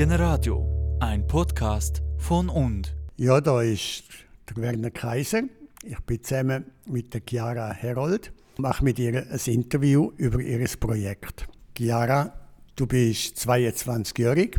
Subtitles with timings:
[0.00, 0.66] Generadio,
[1.00, 2.96] ein Podcast von und.
[3.18, 4.04] Ja, da ist
[4.48, 5.42] der Werner Kaiser.
[5.84, 11.46] Ich bin zusammen mit der Chiara Herold mache mit ihr ein Interview über ihr Projekt.
[11.76, 12.32] Chiara,
[12.76, 14.56] du bist 22-jährig,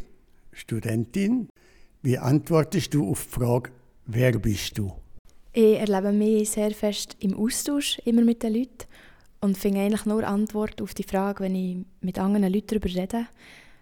[0.52, 1.50] Studentin.
[2.04, 3.72] Wie antwortest du auf die Frage,
[4.06, 4.94] wer bist du?
[5.54, 8.86] Ich erlebe mich sehr fest im Austausch immer mit den Leuten
[9.40, 13.26] und finde eigentlich nur Antwort auf die Frage, wenn ich mit anderen Leuten darüber rede.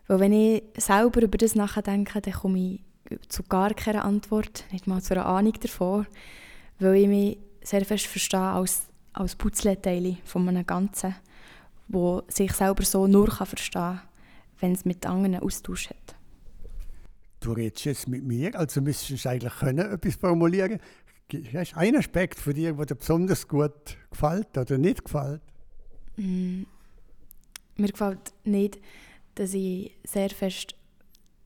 [0.10, 4.88] Weil wenn ich selber über das nachdenke, dann komme ich zu gar keiner Antwort, nicht
[4.88, 6.08] mal zu einer Ahnung davon,
[6.80, 11.16] weil ich mich sehr fest verstehe als, als Putzleteil von einem Ganzen,
[11.88, 14.02] wo sich selber so nur kann verstehen kann,
[14.60, 16.16] wenn es mit anderen Austausch hat.
[17.40, 20.80] Du redest jetzt mit mir, also müsstest du eigentlich können, etwas formulieren
[21.54, 25.44] Hast du einen Aspekt von dir, der dir besonders gut gefällt oder nicht gefällt?
[26.18, 26.64] Mm,
[27.78, 28.80] mir gefällt nicht,
[29.40, 30.76] dass ich sehr fest,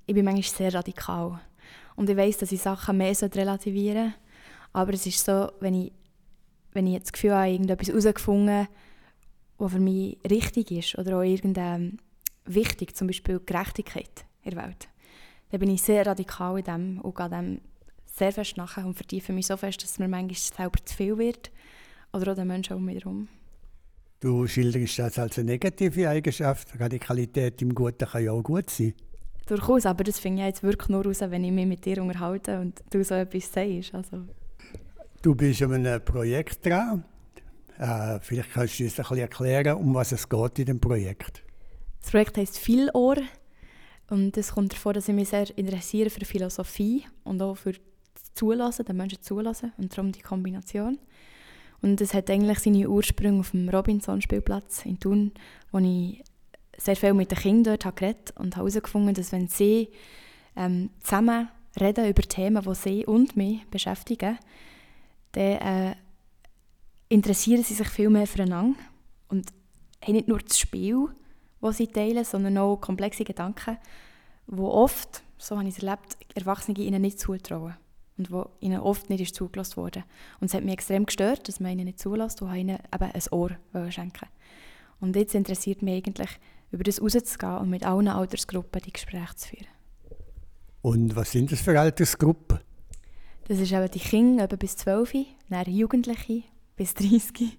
[0.07, 1.39] ich bin manchmal sehr radikal
[1.95, 4.17] und ich weiß, dass ich Sachen mehr relativieren sollte,
[4.73, 5.91] aber es ist so, wenn ich,
[6.71, 8.67] wenn ich jetzt das Gefühl habe, irgendetwas herausgefunden,
[9.59, 11.99] was für mich richtig ist oder auch irgendein
[12.45, 14.87] wichtig, zum Beispiel Gerechtigkeit in der Welt,
[15.51, 17.61] dann bin ich sehr radikal in dem und gehe dem
[18.07, 21.51] sehr fest nachher und vertiefe mich so fest, dass mir manchmal selber zu viel wird
[22.11, 23.27] oder auch den Menschen um mich herum.
[24.23, 26.79] Du schilderst das als eine negative Eigenschaft.
[26.79, 28.93] Radikalität im Guten kann ja auch gut sein.
[29.47, 32.61] Durchaus, aber das finde ich jetzt wirklich nur raus, wenn ich mich mit dir unterhalte
[32.61, 33.93] und du so etwas sagst.
[33.93, 34.25] Also.
[35.21, 37.03] Du bist an einem Projekt dran.
[37.77, 41.43] Äh, vielleicht kannst du uns ein bisschen erklären, um was es geht in dem Projekt.
[41.99, 43.17] Das Projekt heisst «Vielohr»
[44.09, 48.33] und es kommt davor, dass ich mich sehr interessiere für Philosophie und auch für das
[48.35, 50.97] Zulassen, den Menschen zulassen und darum die Kombination.
[51.83, 55.33] Und es hat eigentlich seine Ursprünge auf dem Robinson-Spielplatz in Thun,
[55.71, 56.23] wo ich
[56.77, 59.89] sehr viel mit den Kindern dort geredet und herausgefunden, dass wenn sie
[60.55, 64.39] ähm, zusammen reden über Themen, die sie und mich beschäftigen,
[65.33, 65.95] dann äh,
[67.09, 68.79] interessieren sie sich viel mehr füreinander
[69.27, 69.51] und
[70.01, 71.09] haben nicht nur das Spiel,
[71.59, 73.77] das sie teilen, sondern auch komplexe Gedanken,
[74.47, 77.75] die oft, so habe ich es erlebt, Erwachsene ihnen nicht zutrauen
[78.17, 80.03] und wo ihnen oft nicht ist zugelassen wurde.
[80.39, 83.21] Und es hat mich extrem gestört, dass man ihnen nicht zulässt und ihnen eben ein
[83.31, 83.51] Ohr
[83.89, 84.27] schenken
[84.99, 86.29] Und jetzt interessiert mich eigentlich,
[86.71, 89.67] über das rauszugehen und mit allen Altersgruppen die Gespräche zu führen.
[90.81, 92.59] Und was sind das für Altersgruppen?
[93.47, 95.13] Das ist eben die Kinder eben bis 12,
[95.49, 96.43] dann Jugendliche
[96.75, 97.57] bis 30.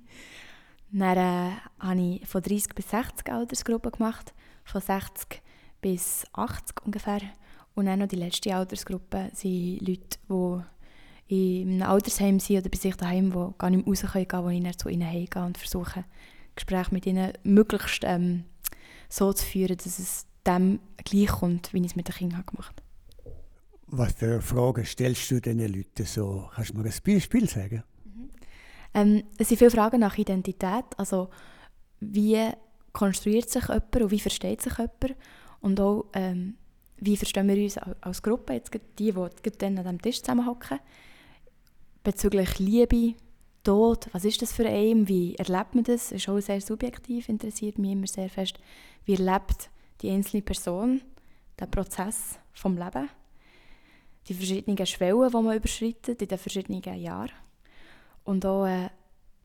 [0.93, 5.43] Dann äh, habe ich von 30 bis 60 Altersgruppen gemacht, von 60
[5.81, 7.21] bis 80 ungefähr.
[7.75, 10.19] Und dann noch die letzte Altersgruppe sind Leute,
[11.29, 14.45] die in einem Altersheim sind oder bei sich daheim, die gar nicht mehr raus können,
[14.45, 16.05] wo ich dann zu ihnen heimgehe und versuche,
[16.55, 18.45] Gespräche mit ihnen möglichst ähm,
[19.09, 22.77] so zu führen, dass es dem gleich kommt, wie ich es mit den Kindern gemacht
[22.77, 23.35] habe.
[23.87, 26.49] Was für Fragen stellst du diesen Leuten so?
[26.55, 27.83] Kannst du mir ein Beispiel sagen?
[28.05, 28.31] Mhm.
[28.95, 31.29] Ähm, es sind viele Fragen nach Identität, also
[32.01, 32.51] wie
[32.93, 35.17] konstruiert sich jemand und wie versteht sich jemand
[35.61, 36.57] und auch ähm,
[36.99, 40.79] wie verstehen wir uns als Gruppe, jetzt die, die dann an diesem Tisch zusammenhocken,
[42.03, 43.15] bezüglich Liebe,
[43.65, 47.31] Tod, was ist das für einen, wie erlebt man das, das ist auch sehr subjektiv,
[47.31, 48.59] interessiert mich immer sehr fest,
[49.07, 49.71] wie erlebt
[50.03, 51.01] die einzelne Person
[51.59, 53.09] den Prozess vom Leben,
[54.29, 57.33] die verschiedenen Schwellen, die man überschreitet in den verschiedenen Jahren.
[58.25, 58.91] Und auch, äh,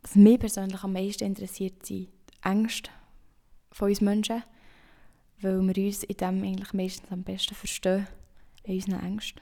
[0.01, 2.09] was mich persönlich am meisten interessiert, sind die
[2.43, 2.89] Ängste
[3.71, 4.43] von uns Menschen,
[5.41, 8.07] weil wir uns in dem eigentlich meistens am besten verstehen,
[8.63, 9.41] in unseren Ängsten.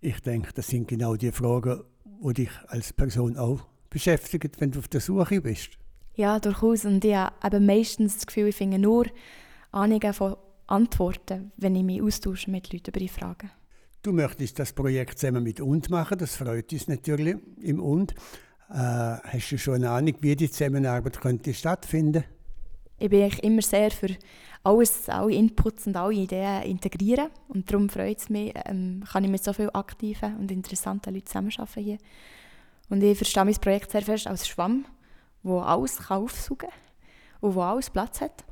[0.00, 4.78] Ich denke, das sind genau die Fragen, die dich als Person auch beschäftigen, wenn du
[4.78, 5.78] auf der Suche bist.
[6.14, 6.84] Ja, durchaus.
[6.84, 9.06] Und ich habe meistens das Gefühl, ich finde nur
[9.70, 10.36] Ahnungen von
[10.66, 13.50] Antworten, wenn ich mich austausche mit Leuten über die Fragen.
[14.02, 18.12] Du möchtest das Projekt zusammen mit uns machen, das freut uns natürlich im Und.
[18.68, 22.24] Äh, hast du schon eine Ahnung, wie die Zusammenarbeit könnte stattfinden?
[23.02, 24.16] Ich bin immer sehr für
[24.62, 27.30] alles, alle Inputs und alle Ideen integrieren.
[27.48, 31.26] Und darum freut es mich, ähm, kann ich mit so vielen aktiven und interessanten Leuten
[31.26, 31.98] zusammenarbeiten hier.
[32.88, 34.84] Und ich verstehe mein Projekt sehr fest als Schwamm,
[35.42, 36.78] wo alles kann aufsaugen kann
[37.40, 38.44] und wo alles Platz hat.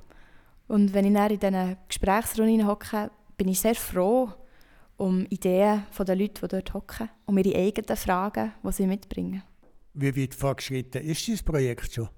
[0.67, 4.31] Und wenn ich dann in diesen Gesprächsrunden hocke, bin ich sehr froh
[4.97, 9.43] um Ideen von den Leuten, die dort hocken, um ihre eigenen Fragen, die sie mitbringen.
[9.95, 12.09] Wie weit fortgeschritten ist dieses Projekt schon?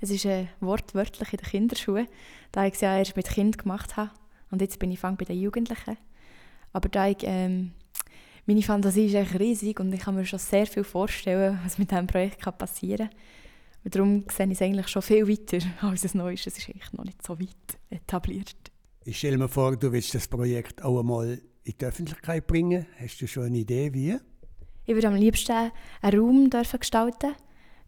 [0.00, 2.08] Es ist äh, wortwörtlich in den Kinderschuhen,
[2.52, 4.10] da ich es ja erst mit Kind gemacht habe.
[4.50, 5.96] Und jetzt bin ich fang bei den Jugendlichen.
[6.72, 7.72] Aber da ich, ähm,
[8.44, 11.90] meine Fantasie ist echt riesig und ich kann mir schon sehr viel vorstellen, was mit
[11.90, 13.18] diesem Projekt kann passieren kann.
[13.84, 16.46] Und darum sehe ich es eigentlich schon viel weiter als es neu ist.
[16.46, 18.56] Es ist eigentlich noch nicht so weit etabliert.
[19.04, 22.86] Ich stelle mir vor, du willst das Projekt auch einmal in die Öffentlichkeit bringen?
[23.00, 24.18] Hast du schon eine Idee, wie?
[24.84, 25.70] Ich würde am liebsten
[26.02, 27.34] einen Raum dürfen gestalten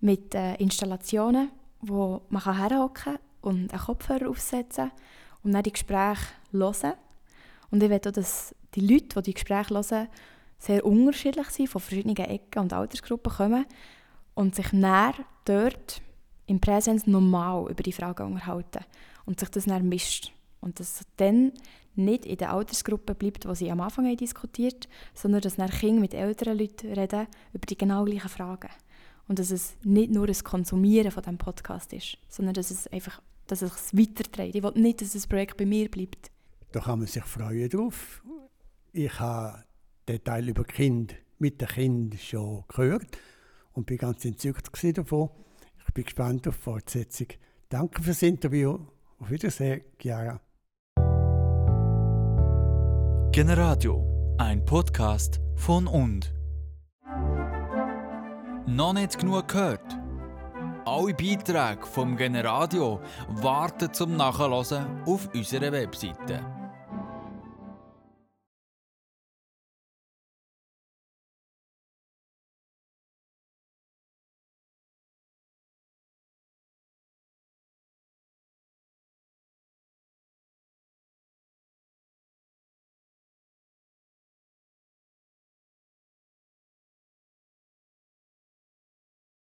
[0.01, 4.91] mit äh, Installationen, wo man herhocken und einen Kopfhörer aufsetzen
[5.43, 6.95] und dann die Gespräche hören.
[7.71, 10.09] Und ich möchte auch, dass die Leute, die die Gespräche hören,
[10.59, 13.67] sehr unterschiedlich sind, von verschiedenen Ecken und Altersgruppen kommen
[14.35, 15.15] und sich näher
[15.45, 16.03] dort
[16.47, 18.85] im Präsenz normal über die Fragen unterhalten
[19.27, 20.33] und sich das dann mischt.
[20.61, 21.53] Und dass es dann
[21.95, 26.15] nicht in der Altersgruppe bleibt, die sie am Anfang diskutiert sondern dass dann Kinder mit
[26.15, 28.71] älteren Leuten reden über die genau gleichen Fragen.
[29.29, 33.21] Und dass es nicht nur das Konsumieren von diesem Podcast ist, sondern dass es einfach
[33.49, 34.55] dass es weiterträgt.
[34.55, 36.31] Ich will nicht, dass das Projekt bei mir bleibt.
[36.73, 38.23] Da kann man sich freuen drauf.
[38.93, 39.65] Ich habe
[40.07, 43.19] den Teil über Kind mit den Kindern schon gehört
[43.73, 45.31] und bin ganz entzückt davon.
[45.87, 47.29] Ich bin gespannt auf die Fortsetzung.
[47.69, 48.79] Danke fürs Interview.
[49.19, 50.41] Auf Wiedersehen, Chiara.
[53.33, 56.38] Generadio, ein Podcast von und.
[58.69, 59.97] Noch nicht genug gehört?
[60.85, 66.41] Alle Beiträge vom Generadio warten zum Nachhören auf unserer Webseite